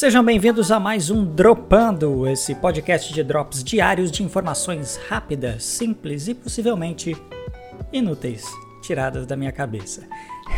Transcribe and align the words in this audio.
Sejam 0.00 0.24
bem-vindos 0.24 0.72
a 0.72 0.80
mais 0.80 1.10
um 1.10 1.22
Dropando, 1.22 2.26
esse 2.26 2.54
podcast 2.54 3.12
de 3.12 3.22
drops 3.22 3.62
diários 3.62 4.10
de 4.10 4.22
informações 4.22 4.98
rápidas, 5.10 5.62
simples 5.62 6.26
e 6.26 6.32
possivelmente 6.32 7.14
inúteis, 7.92 8.46
tiradas 8.80 9.26
da 9.26 9.36
minha 9.36 9.52
cabeça. 9.52 10.08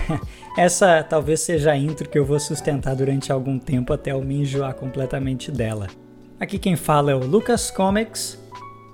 Essa 0.56 1.02
talvez 1.02 1.40
seja 1.40 1.72
a 1.72 1.76
intro 1.76 2.08
que 2.08 2.16
eu 2.16 2.24
vou 2.24 2.38
sustentar 2.38 2.94
durante 2.94 3.32
algum 3.32 3.58
tempo 3.58 3.92
até 3.92 4.12
eu 4.12 4.22
me 4.22 4.42
enjoar 4.42 4.74
completamente 4.74 5.50
dela. 5.50 5.88
Aqui 6.38 6.56
quem 6.56 6.76
fala 6.76 7.10
é 7.10 7.14
o 7.16 7.26
Lucas 7.26 7.68
Comics, 7.68 8.38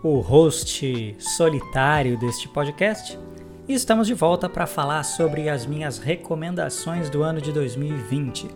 o 0.03 0.19
host 0.21 1.15
solitário 1.19 2.19
deste 2.19 2.49
podcast, 2.49 3.19
e 3.69 3.75
estamos 3.75 4.07
de 4.07 4.15
volta 4.15 4.49
para 4.49 4.67
falar 4.67 5.03
sobre 5.03 5.51
as 5.51 5.67
minhas 5.67 5.99
recomendações 5.99 7.11
do 7.11 7.23
ano 7.23 7.39
de 7.39 7.53
2020 7.53 8.49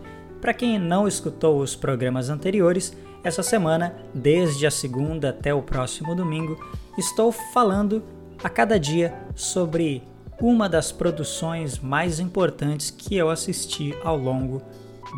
para 0.43 0.53
quem 0.53 0.77
não 0.77 1.07
escutou 1.07 1.61
os 1.61 1.73
programas 1.73 2.29
anteriores, 2.29 2.91
essa 3.23 3.41
semana, 3.41 3.95
desde 4.13 4.67
a 4.67 4.71
segunda 4.71 5.29
até 5.29 5.53
o 5.53 5.61
próximo 5.61 6.13
domingo, 6.13 6.59
estou 6.97 7.31
falando 7.31 8.03
a 8.43 8.49
cada 8.49 8.77
dia 8.77 9.13
sobre 9.35 10.03
uma 10.41 10.67
das 10.67 10.91
produções 10.91 11.79
mais 11.79 12.19
importantes 12.19 12.91
que 12.91 13.15
eu 13.15 13.29
assisti 13.29 13.95
ao 14.03 14.17
longo 14.17 14.61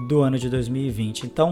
do 0.07 0.21
ano 0.21 0.37
de 0.37 0.47
2020. 0.47 1.25
Então, 1.25 1.51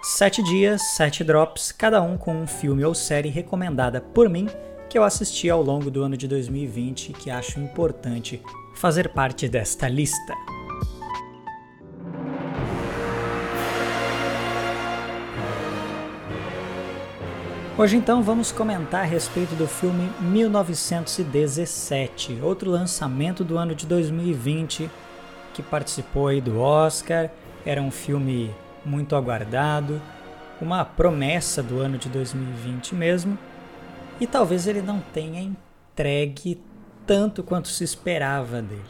sete 0.00 0.40
dias, 0.40 0.80
sete 0.94 1.24
drops, 1.24 1.72
cada 1.72 2.00
um 2.00 2.16
com 2.16 2.42
um 2.42 2.46
filme 2.46 2.84
ou 2.84 2.94
série 2.94 3.30
recomendada 3.30 4.00
por 4.00 4.28
mim 4.28 4.46
que 4.88 4.96
eu 4.96 5.02
assisti 5.02 5.50
ao 5.50 5.60
longo 5.60 5.90
do 5.90 6.04
ano 6.04 6.16
de 6.16 6.28
2020 6.28 7.08
e 7.08 7.12
que 7.14 7.30
acho 7.32 7.58
importante 7.58 8.40
fazer 8.76 9.08
parte 9.08 9.48
desta 9.48 9.88
lista. 9.88 10.34
Hoje 17.78 17.96
então 17.96 18.22
vamos 18.24 18.50
comentar 18.50 19.02
a 19.02 19.04
respeito 19.04 19.54
do 19.54 19.68
filme 19.68 20.10
1917, 20.20 22.40
outro 22.42 22.72
lançamento 22.72 23.44
do 23.44 23.56
ano 23.56 23.72
de 23.72 23.86
2020 23.86 24.90
que 25.54 25.62
participou 25.62 26.26
aí 26.26 26.40
do 26.40 26.58
Oscar. 26.58 27.30
Era 27.64 27.80
um 27.80 27.92
filme 27.92 28.52
muito 28.84 29.14
aguardado, 29.14 30.02
uma 30.60 30.84
promessa 30.84 31.62
do 31.62 31.78
ano 31.78 31.98
de 31.98 32.08
2020 32.08 32.96
mesmo. 32.96 33.38
E 34.20 34.26
talvez 34.26 34.66
ele 34.66 34.82
não 34.82 34.98
tenha 34.98 35.40
entregue 35.40 36.60
tanto 37.06 37.44
quanto 37.44 37.68
se 37.68 37.84
esperava 37.84 38.60
dele. 38.60 38.82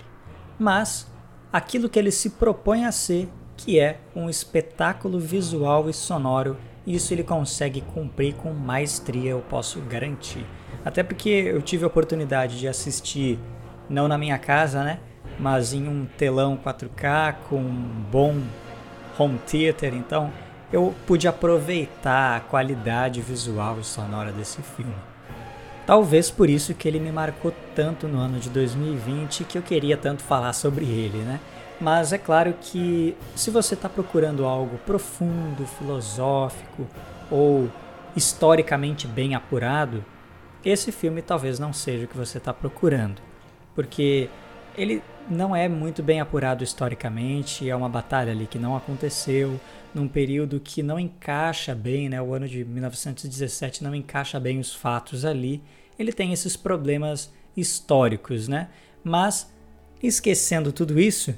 Mas 0.58 1.06
aquilo 1.52 1.90
que 1.90 1.98
ele 1.98 2.10
se 2.10 2.30
propõe 2.30 2.86
a 2.86 2.92
ser, 2.92 3.28
que 3.54 3.78
é 3.78 4.00
um 4.16 4.30
espetáculo 4.30 5.20
visual 5.20 5.90
e 5.90 5.92
sonoro 5.92 6.56
isso 6.94 7.12
ele 7.12 7.22
consegue 7.22 7.80
cumprir 7.80 8.34
com 8.34 8.52
maestria, 8.52 9.30
eu 9.30 9.40
posso 9.40 9.80
garantir. 9.80 10.44
Até 10.84 11.02
porque 11.02 11.28
eu 11.28 11.60
tive 11.60 11.84
a 11.84 11.86
oportunidade 11.86 12.58
de 12.58 12.66
assistir, 12.68 13.38
não 13.88 14.08
na 14.08 14.16
minha 14.16 14.38
casa, 14.38 14.82
né? 14.82 15.00
Mas 15.38 15.72
em 15.72 15.86
um 15.86 16.06
telão 16.16 16.56
4K 16.56 17.36
com 17.48 17.56
um 17.56 18.04
bom 18.10 18.40
home 19.18 19.38
theater, 19.46 19.94
então 19.94 20.32
eu 20.72 20.94
pude 21.06 21.26
aproveitar 21.26 22.36
a 22.36 22.40
qualidade 22.40 23.20
visual 23.20 23.78
e 23.80 23.84
sonora 23.84 24.32
desse 24.32 24.62
filme. 24.62 24.94
Talvez 25.86 26.30
por 26.30 26.50
isso 26.50 26.74
que 26.74 26.86
ele 26.86 27.00
me 27.00 27.10
marcou 27.10 27.52
tanto 27.74 28.06
no 28.06 28.18
ano 28.18 28.38
de 28.38 28.50
2020 28.50 29.44
que 29.44 29.56
eu 29.56 29.62
queria 29.62 29.96
tanto 29.96 30.22
falar 30.22 30.52
sobre 30.52 30.84
ele, 30.84 31.18
né? 31.18 31.40
Mas 31.80 32.12
é 32.12 32.18
claro 32.18 32.54
que 32.60 33.16
se 33.36 33.50
você 33.50 33.74
está 33.74 33.88
procurando 33.88 34.44
algo 34.44 34.78
profundo, 34.78 35.64
filosófico 35.66 36.86
ou 37.30 37.70
historicamente 38.16 39.06
bem 39.06 39.34
apurado, 39.34 40.04
esse 40.64 40.90
filme 40.90 41.22
talvez 41.22 41.58
não 41.58 41.72
seja 41.72 42.04
o 42.04 42.08
que 42.08 42.16
você 42.16 42.38
está 42.38 42.52
procurando, 42.52 43.22
porque 43.74 44.28
ele 44.76 45.02
não 45.30 45.54
é 45.54 45.68
muito 45.68 46.02
bem 46.02 46.20
apurado 46.20 46.64
historicamente, 46.64 47.68
é 47.68 47.76
uma 47.76 47.88
batalha 47.88 48.32
ali 48.32 48.46
que 48.46 48.58
não 48.58 48.76
aconteceu, 48.76 49.60
num 49.94 50.08
período 50.08 50.60
que 50.60 50.82
não 50.82 50.98
encaixa 50.98 51.74
bem, 51.74 52.08
né? 52.08 52.20
O 52.20 52.34
ano 52.34 52.48
de 52.48 52.64
1917 52.64 53.82
não 53.82 53.94
encaixa 53.94 54.38
bem 54.38 54.58
os 54.58 54.74
fatos 54.74 55.24
ali. 55.24 55.62
Ele 55.98 56.12
tem 56.12 56.32
esses 56.32 56.56
problemas 56.56 57.32
históricos, 57.56 58.48
né? 58.48 58.68
Mas 59.02 59.52
esquecendo 60.02 60.72
tudo 60.72 61.00
isso, 61.00 61.34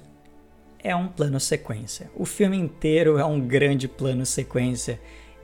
é 0.82 0.94
um 0.94 1.08
plano 1.08 1.38
sequência. 1.38 2.10
O 2.16 2.24
filme 2.24 2.56
inteiro 2.56 3.18
é 3.18 3.24
um 3.24 3.41
grande 3.41 3.86
plano 3.86 4.24
sequência. 4.24 5.00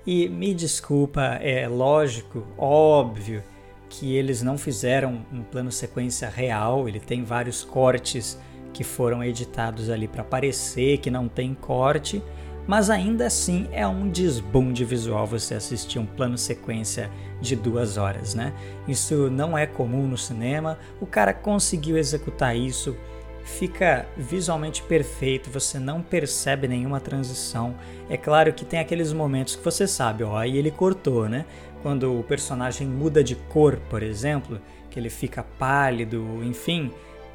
E 0.07 0.29
me 0.29 0.55
desculpa, 0.55 1.23
é 1.43 1.67
lógico, 1.67 2.47
óbvio, 2.57 3.43
que 3.89 4.15
eles 4.15 4.43
não 4.43 4.57
fizeram 4.57 5.25
um 5.33 5.43
plano 5.43 5.71
sequência 5.71 6.29
real, 6.29 6.89
ele 6.89 7.01
tem 7.01 7.25
vários 7.25 7.65
cortes 7.65 8.39
que 8.73 8.85
foram 8.85 9.25
editados 9.25 9.91
ali 9.91 10.07
para 10.07 10.23
parecer 10.23 10.99
que 10.99 11.11
não 11.11 11.29
tem 11.29 11.55
corte, 11.55 12.23
mas 12.67 12.91
ainda 12.91 13.27
assim 13.27 13.69
é 13.73 13.87
um 13.87 14.09
desbunde 14.09 14.85
visual 14.85 15.27
você 15.27 15.55
assistir 15.55 15.99
um 15.99 16.07
plano 16.07 16.37
sequência 16.37 17.11
de 17.41 17.57
duas 17.57 17.97
horas, 17.97 18.35
né? 18.35 18.53
Isso 18.87 19.31
não 19.31 19.57
é 19.57 19.67
comum 19.67 20.07
no 20.07 20.19
cinema, 20.19 20.79
o 21.01 21.07
cara 21.07 21.33
conseguiu 21.33 21.97
executar 21.97 22.57
isso 22.57 22.97
fica 23.47 24.07
visualmente 24.17 24.83
perfeito, 24.83 25.49
você 25.51 25.79
não 25.79 26.03
percebe 26.03 26.69
nenhuma 26.69 27.01
transição. 27.01 27.75
É 28.11 28.17
claro 28.17 28.53
que 28.53 28.65
tem 28.65 28.81
aqueles 28.81 29.13
momentos 29.13 29.57
que 29.57 29.65
você 29.65 29.87
sabe, 29.87 30.25
ó, 30.25 30.37
aí 30.37 30.59
ele 30.59 30.71
cortou, 30.71 31.29
né? 31.29 31.47
Quando 31.83 32.19
o 32.19 32.23
personagem 32.23 32.87
muda 32.87 33.23
de 33.23 33.37
cor, 33.37 33.77
por 33.89 34.03
exemplo, 34.03 34.61
que 34.91 34.99
ele 34.99 35.09
fica 35.09 35.45
pálido, 35.59 36.43
enfim, 36.43 36.91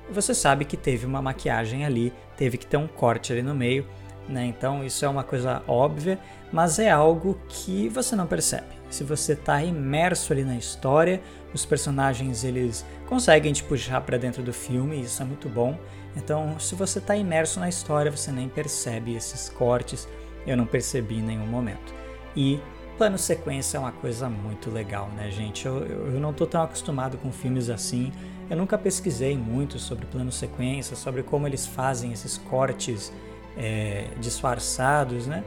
você 0.09 0.33
sabe 0.35 0.65
que 0.65 0.75
teve 0.75 1.05
uma 1.05 1.21
maquiagem 1.21 1.85
ali, 1.85 2.11
teve 2.35 2.57
que 2.57 2.65
ter 2.65 2.77
um 2.77 2.87
corte 2.87 3.31
ali 3.31 3.41
no 3.41 3.55
meio, 3.55 3.85
né? 4.27 4.45
Então 4.45 4.83
isso 4.83 5.03
é 5.05 5.09
uma 5.09 5.23
coisa 5.23 5.61
óbvia, 5.67 6.19
mas 6.51 6.79
é 6.79 6.89
algo 6.89 7.39
que 7.47 7.89
você 7.89 8.15
não 8.15 8.27
percebe. 8.27 8.81
Se 8.89 9.03
você 9.03 9.33
está 9.33 9.63
imerso 9.63 10.33
ali 10.33 10.43
na 10.43 10.57
história, 10.57 11.21
os 11.53 11.65
personagens 11.65 12.43
eles 12.43 12.85
conseguem 13.07 13.53
te 13.53 13.63
puxar 13.63 14.01
para 14.01 14.17
dentro 14.17 14.43
do 14.43 14.53
filme, 14.53 15.01
isso 15.01 15.21
é 15.21 15.25
muito 15.25 15.47
bom. 15.47 15.77
Então, 16.15 16.59
se 16.59 16.75
você 16.75 16.99
está 16.99 17.15
imerso 17.15 17.59
na 17.59 17.69
história, 17.69 18.11
você 18.11 18.31
nem 18.31 18.49
percebe 18.49 19.15
esses 19.15 19.49
cortes. 19.49 20.07
Eu 20.45 20.57
não 20.57 20.65
percebi 20.65 21.15
em 21.15 21.21
nenhum 21.21 21.47
momento. 21.47 21.93
E 22.35 22.59
plano 22.97 23.17
sequência 23.17 23.77
é 23.77 23.79
uma 23.79 23.91
coisa 23.91 24.29
muito 24.29 24.69
legal, 24.69 25.09
né, 25.15 25.31
gente? 25.31 25.65
Eu, 25.65 25.85
eu 25.85 26.19
não 26.19 26.31
estou 26.31 26.47
tão 26.47 26.61
acostumado 26.61 27.17
com 27.17 27.31
filmes 27.31 27.69
assim. 27.69 28.11
Eu 28.49 28.57
nunca 28.57 28.77
pesquisei 28.77 29.37
muito 29.37 29.79
sobre 29.79 30.05
plano 30.05 30.31
sequência, 30.31 30.95
sobre 30.95 31.23
como 31.23 31.47
eles 31.47 31.65
fazem 31.65 32.11
esses 32.11 32.37
cortes 32.37 33.11
é, 33.57 34.07
disfarçados, 34.19 35.27
né? 35.27 35.43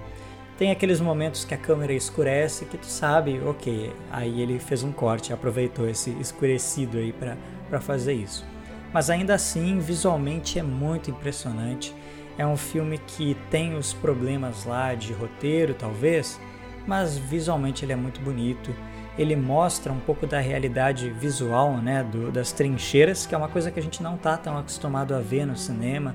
Tem 0.57 0.71
aqueles 0.71 1.01
momentos 1.01 1.45
que 1.45 1.53
a 1.53 1.57
câmera 1.57 1.93
escurece 1.93 2.65
que 2.65 2.79
tu 2.79 2.87
sabe, 2.87 3.41
ok, 3.45 3.93
aí 4.11 4.41
ele 4.41 4.59
fez 4.61 4.85
um 4.85 4.93
corte, 4.93 5.33
aproveitou 5.33 5.89
esse 5.89 6.11
escurecido 6.21 6.99
aí 6.99 7.13
para 7.13 7.81
fazer 7.81 8.13
isso 8.13 8.45
mas 8.95 9.11
ainda 9.11 9.35
assim 9.35 9.81
visualmente 9.81 10.57
é 10.57 10.63
muito 10.63 11.11
impressionante. 11.11 11.93
É 12.39 12.47
um 12.47 12.57
filme 12.57 12.97
que 12.97 13.37
tem 13.51 13.77
os 13.77 13.93
problemas 13.93 14.65
lá 14.65 14.95
de 14.95 15.13
roteiro, 15.13 15.75
talvez, 15.75 16.41
mas 16.87 17.19
visualmente 17.19 17.85
ele 17.85 17.93
é 17.93 17.97
muito 17.97 18.21
bonito. 18.21 18.73
Ele 19.19 19.35
mostra 19.35 19.93
um 19.93 19.99
pouco 19.99 20.29
da 20.29 20.39
realidade 20.39 21.11
visual, 21.11 21.77
né, 21.79 22.05
do, 22.05 22.31
das 22.31 22.53
trincheiras, 22.53 23.27
que 23.27 23.35
é 23.35 23.39
uma 23.39 23.49
coisa 23.49 23.69
que 23.69 23.81
a 23.81 23.83
gente 23.83 24.01
não 24.01 24.15
está 24.15 24.37
tão 24.37 24.57
acostumado 24.57 25.13
a 25.13 25.21
ver 25.21 25.45
no 25.45 25.57
cinema 25.57 26.15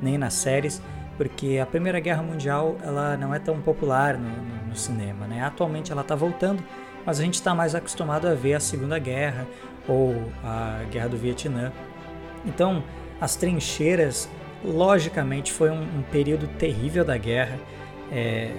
nem 0.00 0.16
nas 0.16 0.34
séries, 0.34 0.80
porque 1.20 1.58
a 1.58 1.66
Primeira 1.66 2.00
Guerra 2.00 2.22
Mundial 2.22 2.78
ela 2.82 3.14
não 3.14 3.34
é 3.34 3.38
tão 3.38 3.60
popular 3.60 4.16
no, 4.16 4.26
no, 4.26 4.68
no 4.68 4.74
cinema, 4.74 5.26
né? 5.26 5.42
Atualmente 5.42 5.92
ela 5.92 6.00
está 6.00 6.14
voltando, 6.14 6.64
mas 7.04 7.20
a 7.20 7.22
gente 7.22 7.34
está 7.34 7.54
mais 7.54 7.74
acostumado 7.74 8.26
a 8.26 8.32
ver 8.32 8.54
a 8.54 8.60
Segunda 8.60 8.98
Guerra 8.98 9.46
ou 9.86 10.14
a 10.42 10.80
Guerra 10.90 11.10
do 11.10 11.18
Vietnã. 11.18 11.72
Então, 12.46 12.82
as 13.20 13.36
trincheiras, 13.36 14.30
logicamente, 14.64 15.52
foi 15.52 15.68
um, 15.68 15.82
um 15.82 16.02
período 16.10 16.48
terrível 16.56 17.04
da 17.04 17.18
guerra, 17.18 17.58
é, 18.10 18.54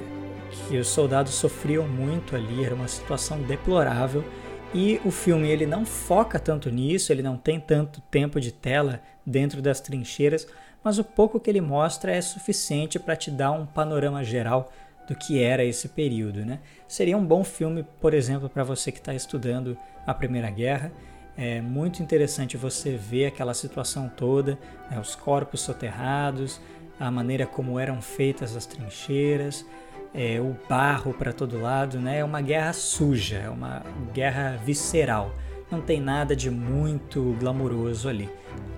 que 0.51 0.77
os 0.77 0.87
soldados 0.87 1.33
sofriam 1.33 1.87
muito 1.87 2.35
ali, 2.35 2.63
era 2.63 2.75
uma 2.75 2.87
situação 2.87 3.41
deplorável. 3.41 4.23
E 4.71 5.01
o 5.03 5.09
filme 5.09 5.49
ele 5.49 5.65
não 5.65 5.83
foca 5.83 6.37
tanto 6.37 6.69
nisso, 6.69 7.11
ele 7.11 7.23
não 7.23 7.37
tem 7.37 7.59
tanto 7.59 8.01
tempo 8.01 8.39
de 8.39 8.51
tela 8.51 9.01
dentro 9.25 9.63
das 9.63 9.81
trincheiras, 9.81 10.47
mas 10.83 10.97
o 10.97 11.03
pouco 11.03 11.39
que 11.39 11.49
ele 11.49 11.61
mostra 11.61 12.11
é 12.11 12.21
suficiente 12.21 12.99
para 12.99 13.15
te 13.15 13.29
dar 13.29 13.51
um 13.51 13.65
panorama 13.65 14.23
geral 14.23 14.71
do 15.07 15.15
que 15.15 15.41
era 15.41 15.63
esse 15.63 15.89
período. 15.89 16.45
Né? 16.45 16.59
Seria 16.87 17.17
um 17.17 17.25
bom 17.25 17.43
filme, 17.43 17.85
por 17.99 18.13
exemplo, 18.13 18.49
para 18.49 18.63
você 18.63 18.91
que 18.91 18.99
está 18.99 19.13
estudando 19.13 19.77
a 20.05 20.13
Primeira 20.13 20.49
Guerra. 20.49 20.91
É 21.37 21.61
muito 21.61 22.03
interessante 22.03 22.57
você 22.57 22.95
ver 22.95 23.27
aquela 23.27 23.53
situação 23.53 24.09
toda, 24.09 24.57
né, 24.89 24.99
os 24.99 25.15
corpos 25.15 25.61
soterrados, 25.61 26.59
a 26.99 27.09
maneira 27.09 27.45
como 27.45 27.79
eram 27.79 28.01
feitas 28.01 28.55
as 28.55 28.65
trincheiras. 28.65 29.65
é, 30.13 30.39
o 30.39 30.55
barro 30.67 31.13
para 31.13 31.31
todo 31.31 31.61
lado, 31.61 31.99
né? 31.99 32.19
É 32.19 32.23
uma 32.23 32.41
guerra 32.41 32.73
suja, 32.73 33.37
é 33.37 33.49
uma 33.49 33.83
guerra 34.13 34.57
visceral. 34.63 35.33
Não 35.71 35.79
tem 35.81 36.01
nada 36.01 36.35
de 36.35 36.51
muito 36.51 37.35
glamouroso 37.39 38.09
ali. 38.09 38.29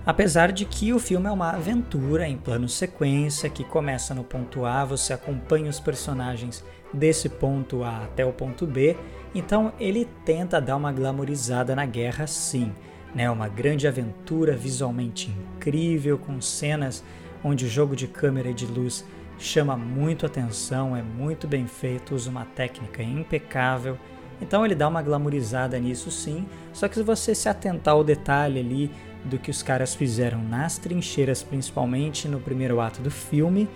Apesar 0.06 0.52
de 0.52 0.64
que 0.64 0.92
o 0.92 0.98
filme 0.98 1.26
é 1.26 1.30
uma 1.30 1.50
aventura 1.50 2.28
em 2.28 2.36
plano 2.36 2.68
sequência 2.68 3.50
que 3.50 3.64
começa 3.64 4.14
no 4.14 4.22
ponto 4.22 4.64
A, 4.64 4.84
você 4.84 5.12
acompanha 5.12 5.68
os 5.68 5.80
personagens 5.80 6.64
desse 6.92 7.28
ponto 7.28 7.82
A 7.82 8.04
até 8.04 8.24
o 8.24 8.32
ponto 8.32 8.66
B, 8.66 8.96
então 9.34 9.72
ele 9.80 10.08
tenta 10.24 10.60
dar 10.60 10.76
uma 10.76 10.92
glamourizada 10.92 11.74
na 11.74 11.84
guerra 11.84 12.26
sim. 12.26 12.72
Né? 13.14 13.30
Uma 13.30 13.48
grande 13.48 13.88
aventura 13.88 14.56
visualmente 14.56 15.30
incrível, 15.30 16.16
com 16.16 16.40
cenas 16.40 17.02
onde 17.42 17.64
o 17.64 17.68
jogo 17.68 17.96
de 17.96 18.06
câmera 18.06 18.50
e 18.50 18.54
de 18.54 18.66
luz 18.66 19.04
chama 19.38 19.76
muito 19.76 20.24
atenção, 20.24 20.96
é 20.96 21.02
muito 21.02 21.46
bem 21.46 21.66
feito, 21.66 22.14
usa 22.14 22.30
uma 22.30 22.44
técnica 22.44 23.02
impecável. 23.02 23.98
Então 24.40 24.64
ele 24.64 24.74
dá 24.74 24.88
uma 24.88 25.02
glamourizada 25.02 25.78
nisso 25.78 26.10
sim, 26.10 26.46
só 26.72 26.88
que 26.88 26.96
se 26.96 27.02
você 27.02 27.34
se 27.34 27.48
atentar 27.48 27.94
ao 27.94 28.04
detalhe 28.04 28.60
ali 28.60 28.90
do 29.24 29.38
que 29.38 29.50
os 29.50 29.62
caras 29.62 29.94
fizeram 29.94 30.42
nas 30.42 30.76
trincheiras, 30.76 31.42
principalmente 31.42 32.28
no 32.28 32.40
primeiro 32.40 32.80
ato 32.80 33.00
do 33.00 33.10
filme, 33.10 33.68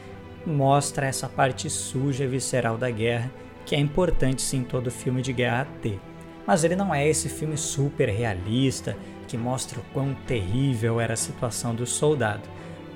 mostra 0.47 1.07
essa 1.07 1.29
parte 1.29 1.71
suja 1.71 2.25
e 2.25 2.29
visceral 2.29 2.77
da 2.77 2.91
guerra, 2.91 3.31
que 3.65 3.75
é 3.75 3.79
importante 3.79 4.43
sim 4.43 4.63
todo 4.63 4.91
filme 4.91 5.23
de 5.23 5.33
guerra 5.33 5.67
ter. 5.83 6.01
Mas 6.47 6.65
ele 6.65 6.77
não 6.77 6.95
é 6.95 7.07
esse 7.07 7.29
filme 7.29 7.57
super 7.57 8.09
realista 8.09 8.97
que 9.27 9.37
mostra 9.37 9.79
o 9.79 9.85
quão 9.93 10.15
terrível 10.27 11.01
era 11.01 11.13
a 11.13 11.17
situação 11.17 11.75
do 11.75 11.87
soldado. 11.87 12.43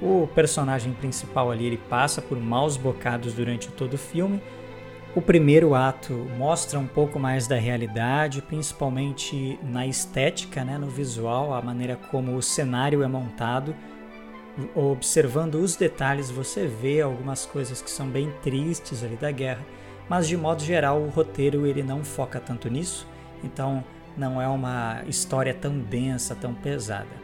O 0.00 0.26
personagem 0.34 0.92
principal 0.94 1.50
ali 1.50 1.66
ele 1.66 1.76
passa 1.76 2.22
por 2.22 2.40
maus 2.40 2.76
bocados 2.76 3.34
durante 3.34 3.68
todo 3.68 3.94
o 3.94 3.98
filme. 3.98 4.42
O 5.14 5.20
primeiro 5.20 5.74
ato 5.74 6.14
mostra 6.38 6.78
um 6.78 6.86
pouco 6.86 7.18
mais 7.18 7.46
da 7.46 7.56
realidade, 7.56 8.40
principalmente 8.40 9.58
na 9.62 9.86
estética, 9.86 10.64
né, 10.64 10.78
no 10.78 10.86
visual, 10.86 11.52
a 11.52 11.60
maneira 11.60 11.96
como 12.10 12.34
o 12.34 12.42
cenário 12.42 13.02
é 13.02 13.06
montado. 13.06 13.76
Observando 14.74 15.56
os 15.56 15.76
detalhes, 15.76 16.30
você 16.30 16.66
vê 16.66 17.02
algumas 17.02 17.44
coisas 17.44 17.82
que 17.82 17.90
são 17.90 18.08
bem 18.08 18.32
tristes 18.42 19.04
ali 19.04 19.16
da 19.16 19.30
guerra, 19.30 19.60
mas 20.08 20.26
de 20.26 20.36
modo 20.36 20.62
geral 20.62 20.98
o 21.02 21.10
roteiro 21.10 21.66
ele 21.66 21.82
não 21.82 22.02
foca 22.02 22.40
tanto 22.40 22.70
nisso, 22.70 23.06
então 23.44 23.84
não 24.16 24.40
é 24.40 24.48
uma 24.48 25.02
história 25.06 25.52
tão 25.52 25.78
densa, 25.78 26.34
tão 26.34 26.54
pesada. 26.54 27.20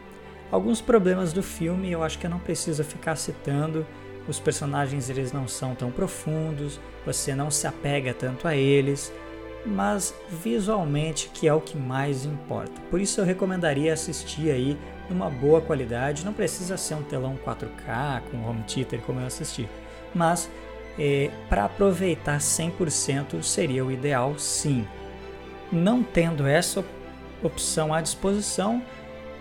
Alguns 0.50 0.82
problemas 0.82 1.32
do 1.32 1.43
filme 1.43 1.91
eu 1.91 2.02
acho 2.02 2.19
que 2.19 2.26
eu 2.26 2.31
não 2.31 2.38
preciso 2.38 2.84
ficar 2.84 3.17
citando. 3.17 3.87
Os 4.28 4.38
personagens 4.38 5.08
eles 5.08 5.32
não 5.32 5.48
são 5.48 5.75
tão 5.75 5.90
profundos, 5.90 6.78
você 7.04 7.34
não 7.34 7.50
se 7.50 7.66
apega 7.66 8.12
tanto 8.12 8.46
a 8.46 8.54
eles, 8.54 9.12
mas 9.64 10.14
visualmente 10.28 11.30
que 11.32 11.48
é 11.48 11.54
o 11.54 11.60
que 11.60 11.76
mais 11.76 12.26
importa. 12.26 12.80
Por 12.90 13.00
isso 13.00 13.20
eu 13.20 13.25
recomendaria 13.25 13.92
assistir 13.92 14.50
aí 14.50 14.78
numa 15.08 15.30
boa 15.30 15.60
qualidade. 15.60 16.25
Não 16.25 16.34
precisa 16.34 16.76
ser 16.76 16.94
um 16.94 17.02
telão 17.02 17.38
4K 17.44 18.22
com 18.30 18.44
home 18.46 18.62
theater 18.64 19.00
como 19.00 19.20
eu 19.20 19.26
assisti, 19.26 19.69
mas 20.14 20.50
é, 20.98 21.31
para 21.48 21.64
aproveitar 21.64 22.38
100% 22.38 23.42
seria 23.42 23.84
o 23.84 23.90
ideal, 23.90 24.38
sim. 24.38 24.86
Não 25.72 26.02
tendo 26.02 26.46
essa 26.46 26.84
opção 27.42 27.94
à 27.94 28.00
disposição, 28.00 28.82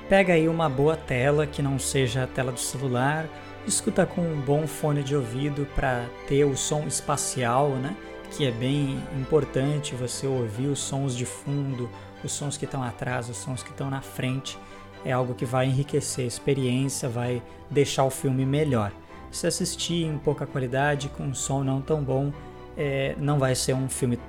Pega 0.10 0.34
aí 0.34 0.48
uma 0.48 0.70
boa 0.70 0.96
tela 0.96 1.46
que 1.46 1.62
não 1.62 1.78
seja 1.78 2.24
a 2.24 2.28
tela 2.28 2.50
do 2.50 2.60
celular, 2.60 3.28
escuta 3.68 4.06
com 4.06 4.22
um 4.22 4.42
bom 4.42 4.66
fone 4.66 5.04
de 5.04 5.16
ouvido 5.16 5.68
para 5.76 6.06
ter 6.28 6.46
o 6.46 6.56
som 6.56 6.88
espacial, 6.88 7.70
né? 7.70 7.96
Que 8.32 8.48
é 8.48 8.52
bem 8.52 9.02
importante 9.20 9.96
você 9.96 10.26
ouvir 10.26 10.68
os 10.68 10.80
sons 10.80 11.16
de 11.16 11.26
fundo, 11.26 11.90
os 12.24 12.32
sons 12.32 12.58
que 12.58 12.66
estão 12.66 12.82
atrás, 12.82 13.30
os 13.30 13.38
sons 13.38 13.62
que 13.62 13.70
estão 13.70 13.90
na 13.90 14.02
frente. 14.02 14.58
É 15.06 15.12
algo 15.12 15.34
que 15.34 15.46
vai 15.46 15.68
enriquecer 15.68 16.26
a 16.26 16.28
experiência, 16.28 17.08
vai 17.08 17.42
deixar 17.70 18.04
o 18.04 18.10
filme 18.10 18.46
melhor. 18.46 18.92
Se 19.32 19.46
assistir 19.46 20.06
em 20.06 20.18
pouca 20.18 20.46
qualidade, 20.46 21.10
com 21.10 21.24
um 21.24 21.34
som 21.34 21.64
não 21.64 21.82
tão 21.82 22.04
bom, 22.04 22.32
é, 22.76 23.16
não 23.18 23.38
vai 23.38 23.54
ser 23.54 23.74
um 23.74 23.90
filme 23.90 24.20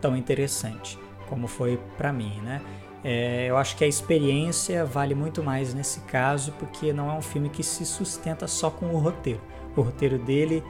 tão 0.00 0.16
interessante 0.16 0.98
como 1.28 1.46
foi 1.46 1.78
para 1.96 2.12
mim, 2.12 2.40
né? 2.42 2.60
É, 3.08 3.46
eu 3.48 3.56
acho 3.56 3.76
que 3.76 3.84
a 3.84 3.86
experiência 3.86 4.84
vale 4.84 5.14
muito 5.14 5.40
mais 5.40 5.72
nesse 5.72 6.00
caso, 6.00 6.50
porque 6.58 6.92
não 6.92 7.08
é 7.08 7.14
um 7.14 7.22
filme 7.22 7.48
que 7.48 7.62
se 7.62 7.86
sustenta 7.86 8.48
só 8.48 8.68
com 8.68 8.86
o 8.86 8.98
roteiro. 8.98 9.40
O 9.76 9.80
roteiro 9.80 10.18
dele 10.18 10.60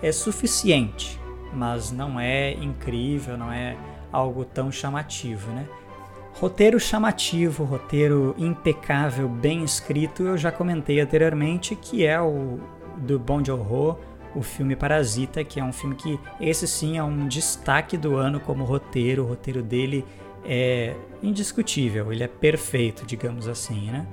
é 0.00 0.12
suficiente, 0.12 1.18
mas 1.52 1.90
não 1.90 2.20
é 2.20 2.52
incrível, 2.52 3.36
não 3.36 3.50
é 3.50 3.76
algo 4.12 4.44
tão 4.44 4.70
chamativo, 4.70 5.50
né? 5.50 5.66
Roteiro 6.34 6.78
chamativo, 6.78 7.64
roteiro 7.64 8.36
impecável, 8.38 9.28
bem 9.28 9.64
escrito, 9.64 10.22
eu 10.22 10.38
já 10.38 10.52
comentei 10.52 11.00
anteriormente 11.00 11.74
que 11.74 12.06
é 12.06 12.20
o 12.20 12.60
do 12.98 13.18
Bong 13.18 13.44
Joon-ho, 13.44 13.98
o 14.32 14.42
filme 14.42 14.76
Parasita, 14.76 15.42
que 15.42 15.58
é 15.58 15.64
um 15.64 15.72
filme 15.72 15.96
que 15.96 16.20
esse 16.40 16.68
sim 16.68 16.98
é 16.98 17.02
um 17.02 17.26
destaque 17.26 17.96
do 17.96 18.14
ano 18.14 18.38
como 18.38 18.62
roteiro. 18.62 19.24
O 19.24 19.26
roteiro 19.26 19.60
dele 19.60 20.04
é 20.44 20.94
indiscutível, 21.22 22.12
ele 22.12 22.24
é 22.24 22.28
perfeito, 22.28 23.04
digamos 23.06 23.46
assim, 23.46 23.90
né? 23.90 24.06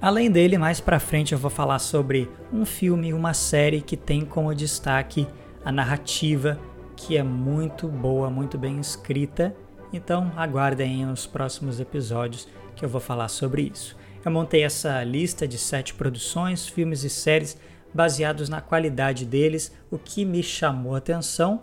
Além 0.00 0.30
dele, 0.30 0.56
mais 0.56 0.80
para 0.80 1.00
frente 1.00 1.32
eu 1.32 1.38
vou 1.38 1.50
falar 1.50 1.80
sobre 1.80 2.30
um 2.52 2.64
filme, 2.64 3.12
uma 3.12 3.34
série 3.34 3.80
que 3.80 3.96
tem 3.96 4.24
como 4.24 4.54
destaque 4.54 5.26
a 5.64 5.72
narrativa, 5.72 6.58
que 6.94 7.16
é 7.16 7.22
muito 7.22 7.88
boa, 7.88 8.30
muito 8.30 8.56
bem 8.56 8.78
escrita. 8.78 9.54
Então, 9.92 10.30
aguardem 10.36 11.04
nos 11.04 11.26
próximos 11.26 11.80
episódios 11.80 12.46
que 12.76 12.84
eu 12.84 12.88
vou 12.88 13.00
falar 13.00 13.28
sobre 13.28 13.72
isso. 13.74 13.96
Eu 14.24 14.30
montei 14.30 14.62
essa 14.62 15.02
lista 15.02 15.48
de 15.48 15.58
sete 15.58 15.94
produções, 15.94 16.68
filmes 16.68 17.02
e 17.02 17.10
séries 17.10 17.58
baseados 17.92 18.48
na 18.48 18.60
qualidade 18.60 19.24
deles, 19.24 19.72
o 19.90 19.98
que 19.98 20.24
me 20.24 20.42
chamou 20.42 20.94
a 20.94 20.98
atenção 20.98 21.62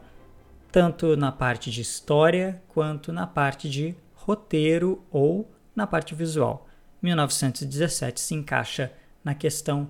tanto 0.75 1.15
na 1.15 1.31
parte 1.31 1.71
de 1.71 1.79
história 1.79 2.61
quanto 2.67 3.13
na 3.13 3.25
parte 3.25 3.69
de 3.69 3.95
roteiro 4.13 5.01
ou 5.09 5.49
na 5.73 5.87
parte 5.87 6.13
visual. 6.13 6.67
1917 7.01 8.19
se 8.19 8.35
encaixa 8.35 8.91
na 9.23 9.33
questão 9.33 9.89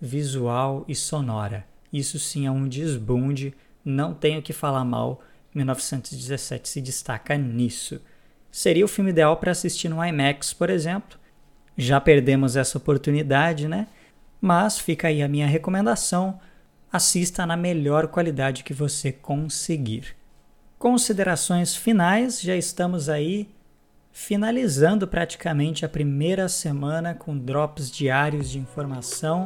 visual 0.00 0.84
e 0.86 0.94
sonora. 0.94 1.66
Isso 1.92 2.16
sim 2.20 2.46
é 2.46 2.50
um 2.50 2.68
desbunde, 2.68 3.52
não 3.84 4.14
tenho 4.14 4.40
que 4.40 4.52
falar 4.52 4.84
mal. 4.84 5.20
1917 5.52 6.68
se 6.68 6.80
destaca 6.80 7.36
nisso. 7.36 8.00
Seria 8.52 8.84
o 8.84 8.88
filme 8.88 9.10
ideal 9.10 9.36
para 9.36 9.50
assistir 9.50 9.88
no 9.88 10.04
IMAX, 10.04 10.52
por 10.52 10.70
exemplo. 10.70 11.18
Já 11.76 12.00
perdemos 12.00 12.54
essa 12.54 12.78
oportunidade, 12.78 13.66
né? 13.66 13.88
Mas 14.40 14.78
fica 14.78 15.08
aí 15.08 15.24
a 15.24 15.28
minha 15.28 15.48
recomendação: 15.48 16.38
assista 16.92 17.44
na 17.44 17.56
melhor 17.56 18.06
qualidade 18.06 18.62
que 18.62 18.72
você 18.72 19.10
conseguir. 19.10 20.19
Considerações 20.80 21.76
finais, 21.76 22.40
já 22.40 22.56
estamos 22.56 23.10
aí 23.10 23.50
finalizando 24.10 25.06
praticamente 25.06 25.84
a 25.84 25.88
primeira 25.90 26.48
semana 26.48 27.14
com 27.14 27.36
drops 27.36 27.90
diários 27.90 28.48
de 28.48 28.58
informação. 28.58 29.44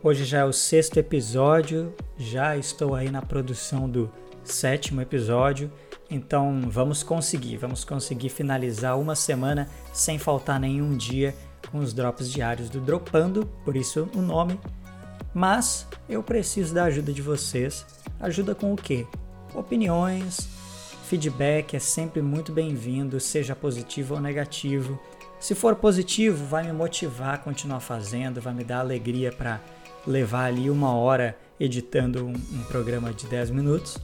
Hoje 0.00 0.24
já 0.24 0.38
é 0.38 0.44
o 0.44 0.52
sexto 0.52 0.98
episódio, 0.98 1.92
já 2.16 2.56
estou 2.56 2.94
aí 2.94 3.10
na 3.10 3.20
produção 3.20 3.90
do 3.90 4.08
sétimo 4.44 5.00
episódio, 5.00 5.68
então 6.08 6.60
vamos 6.68 7.02
conseguir, 7.02 7.56
vamos 7.56 7.84
conseguir 7.84 8.28
finalizar 8.28 8.96
uma 9.00 9.16
semana 9.16 9.68
sem 9.92 10.16
faltar 10.16 10.60
nenhum 10.60 10.96
dia 10.96 11.34
com 11.72 11.78
os 11.78 11.92
drops 11.92 12.30
diários 12.30 12.70
do 12.70 12.80
Dropando, 12.80 13.46
por 13.64 13.74
isso 13.74 14.08
o 14.14 14.22
nome. 14.22 14.60
Mas 15.34 15.88
eu 16.08 16.22
preciso 16.22 16.72
da 16.72 16.84
ajuda 16.84 17.12
de 17.12 17.20
vocês. 17.20 17.84
Ajuda 18.20 18.54
com 18.54 18.72
o 18.72 18.76
quê? 18.76 19.04
Opiniões, 19.54 20.48
feedback 21.04 21.76
é 21.76 21.78
sempre 21.78 22.20
muito 22.20 22.52
bem-vindo, 22.52 23.20
seja 23.20 23.54
positivo 23.54 24.14
ou 24.14 24.20
negativo. 24.20 24.98
Se 25.38 25.54
for 25.54 25.76
positivo, 25.76 26.44
vai 26.46 26.64
me 26.64 26.72
motivar 26.72 27.34
a 27.34 27.38
continuar 27.38 27.80
fazendo, 27.80 28.40
vai 28.40 28.54
me 28.54 28.64
dar 28.64 28.80
alegria 28.80 29.30
para 29.30 29.60
levar 30.06 30.46
ali 30.46 30.70
uma 30.70 30.94
hora 30.94 31.36
editando 31.58 32.24
um, 32.24 32.32
um, 32.32 32.64
programa 32.64 33.12
de 33.12 33.26
10 33.26 33.50
minutos. 33.50 33.98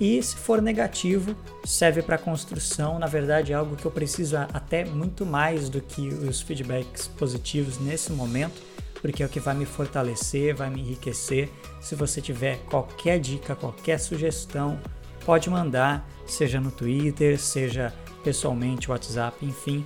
E 0.00 0.20
se 0.22 0.34
for 0.34 0.60
negativo, 0.60 1.36
serve 1.64 2.02
para 2.02 2.18
construção. 2.18 2.98
Na 2.98 3.06
verdade, 3.06 3.52
é 3.52 3.54
algo 3.54 3.76
que 3.76 3.84
eu 3.84 3.90
preciso 3.90 4.36
até 4.36 4.84
muito 4.84 5.24
mais 5.24 5.68
do 5.68 5.80
que 5.80 6.08
os 6.08 6.40
feedbacks 6.40 7.06
positivos 7.06 7.78
nesse 7.78 8.12
momento, 8.12 8.60
porque 9.02 9.22
é 9.22 9.26
o 9.26 9.28
que 9.28 9.40
vai 9.40 9.54
me 9.54 9.66
fortalecer, 9.66 10.54
vai 10.54 10.70
me 10.70 10.80
enriquecer. 10.80 11.50
Se 11.80 11.96
você 11.96 12.20
tiver 12.20 12.58
qualquer 12.70 13.18
dica, 13.18 13.56
qualquer 13.56 13.98
sugestão, 13.98 14.78
pode 15.26 15.50
mandar, 15.50 16.08
seja 16.24 16.60
no 16.60 16.70
Twitter, 16.70 17.38
seja 17.38 17.92
pessoalmente, 18.22 18.90
WhatsApp, 18.90 19.44
enfim. 19.44 19.84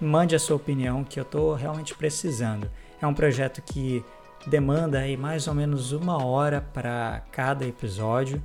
Mande 0.00 0.36
a 0.36 0.38
sua 0.38 0.56
opinião 0.56 1.02
que 1.02 1.18
eu 1.18 1.24
estou 1.24 1.54
realmente 1.54 1.94
precisando. 1.96 2.70
É 3.00 3.06
um 3.06 3.12
projeto 3.12 3.60
que 3.60 4.04
demanda 4.46 5.00
aí 5.00 5.16
mais 5.16 5.48
ou 5.48 5.54
menos 5.54 5.90
uma 5.90 6.24
hora 6.24 6.60
para 6.60 7.22
cada 7.32 7.66
episódio. 7.66 8.40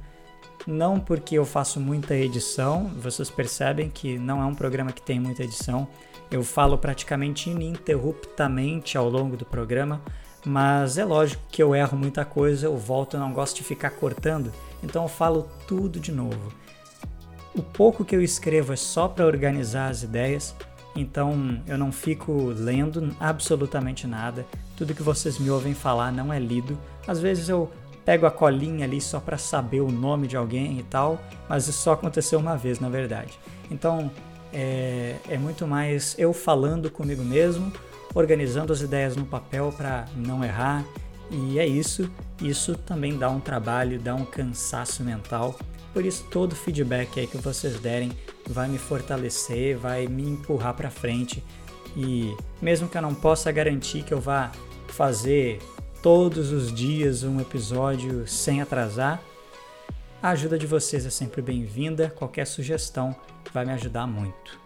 Não 0.67 0.99
porque 0.99 1.35
eu 1.35 1.45
faço 1.45 1.79
muita 1.79 2.13
edição, 2.13 2.91
vocês 3.01 3.29
percebem 3.29 3.89
que 3.89 4.19
não 4.19 4.41
é 4.41 4.45
um 4.45 4.53
programa 4.53 4.91
que 4.91 5.01
tem 5.01 5.17
muita 5.17 5.43
edição. 5.43 5.87
Eu 6.29 6.43
falo 6.43 6.77
praticamente 6.77 7.49
ininterruptamente 7.49 8.97
ao 8.97 9.09
longo 9.09 9.37
do 9.37 9.45
programa, 9.45 10.01
mas 10.45 10.97
é 10.97 11.05
lógico 11.05 11.41
que 11.49 11.63
eu 11.63 11.73
erro 11.73 11.97
muita 11.97 12.25
coisa, 12.25 12.65
eu 12.65 12.77
volto, 12.77 13.15
eu 13.15 13.19
não 13.21 13.31
gosto 13.31 13.55
de 13.55 13.63
ficar 13.63 13.91
cortando, 13.91 14.51
então 14.83 15.03
eu 15.03 15.09
falo 15.09 15.47
tudo 15.65 16.01
de 16.01 16.11
novo. 16.11 16.51
O 17.55 17.63
pouco 17.63 18.03
que 18.03 18.15
eu 18.15 18.21
escrevo 18.21 18.73
é 18.73 18.75
só 18.75 19.07
para 19.07 19.25
organizar 19.25 19.89
as 19.89 20.03
ideias, 20.03 20.53
então 20.95 21.61
eu 21.65 21.77
não 21.77 21.91
fico 21.93 22.53
lendo 22.55 23.15
absolutamente 23.19 24.05
nada. 24.05 24.45
Tudo 24.75 24.93
que 24.93 25.01
vocês 25.01 25.39
me 25.39 25.49
ouvem 25.49 25.73
falar 25.73 26.11
não 26.11 26.31
é 26.31 26.39
lido. 26.39 26.77
Às 27.07 27.19
vezes 27.19 27.49
eu 27.49 27.71
pego 28.07 28.25
a 28.25 28.31
colinha 28.31 28.85
ali 28.85 29.01
só 29.01 29.19
para 29.19 29.37
saber 29.37 29.81
o 29.81 29.91
nome 29.91 30.27
de 30.27 30.37
alguém 30.37 30.79
e 30.79 30.83
tal, 30.83 31.19
mas 31.49 31.67
isso 31.67 31.79
só 31.79 31.91
aconteceu 31.91 32.39
uma 32.39 32.55
vez, 32.55 32.79
na 32.79 32.87
verdade. 32.87 33.37
Então 33.69 34.09
é, 34.53 35.17
é 35.27 35.37
muito 35.37 35.67
mais 35.67 36.15
eu 36.17 36.31
falando 36.31 36.89
comigo 36.89 37.21
mesmo, 37.21 37.69
organizando 38.15 38.71
as 38.71 38.79
ideias 38.79 39.17
no 39.17 39.25
papel 39.25 39.73
para 39.75 40.05
não 40.15 40.41
errar, 40.41 40.85
e 41.29 41.59
é 41.59 41.67
isso. 41.67 42.09
Isso 42.41 42.75
também 42.75 43.17
dá 43.17 43.29
um 43.29 43.41
trabalho, 43.41 43.99
dá 43.99 44.15
um 44.15 44.23
cansaço 44.23 45.03
mental. 45.03 45.59
Por 45.93 46.05
isso, 46.05 46.23
todo 46.31 46.55
feedback 46.55 47.19
aí 47.19 47.27
que 47.27 47.37
vocês 47.37 47.77
derem 47.77 48.13
vai 48.49 48.69
me 48.69 48.77
fortalecer, 48.77 49.77
vai 49.77 50.07
me 50.07 50.23
empurrar 50.23 50.73
para 50.75 50.89
frente. 50.89 51.43
E 51.93 52.33
mesmo 52.61 52.87
que 52.87 52.97
eu 52.97 53.01
não 53.01 53.13
possa 53.13 53.51
garantir 53.51 54.03
que 54.03 54.13
eu 54.13 54.21
vá 54.21 54.49
fazer 54.87 55.59
todos 56.07 56.53
os 56.53 56.73
dias 56.73 57.23
um 57.23 57.41
episódio 57.41 58.25
sem 58.25 58.61
atrasar. 58.61 59.21
A 60.23 60.29
ajuda 60.29 60.57
de 60.57 60.65
vocês 60.65 61.05
é 61.05 61.09
sempre 61.09 61.41
bem-vinda, 61.41 62.09
qualquer 62.09 62.47
sugestão 62.47 63.13
vai 63.53 63.65
me 63.65 63.73
ajudar 63.73 64.07
muito. 64.07 64.57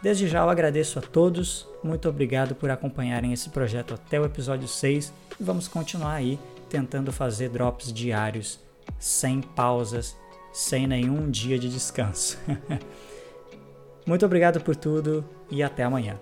Desde 0.00 0.28
já 0.28 0.38
eu 0.38 0.48
agradeço 0.48 1.00
a 1.00 1.02
todos, 1.02 1.66
muito 1.82 2.08
obrigado 2.08 2.54
por 2.54 2.70
acompanharem 2.70 3.32
esse 3.32 3.50
projeto 3.50 3.92
até 3.92 4.20
o 4.20 4.24
episódio 4.24 4.68
6 4.68 5.12
e 5.40 5.42
vamos 5.42 5.66
continuar 5.66 6.12
aí 6.12 6.38
tentando 6.70 7.10
fazer 7.10 7.48
drops 7.48 7.92
diários, 7.92 8.60
sem 9.00 9.40
pausas, 9.40 10.16
sem 10.52 10.86
nenhum 10.86 11.28
dia 11.28 11.58
de 11.58 11.68
descanso. 11.68 12.38
muito 14.06 14.24
obrigado 14.24 14.60
por 14.60 14.76
tudo 14.76 15.24
e 15.50 15.60
até 15.60 15.82
amanhã. 15.82 16.20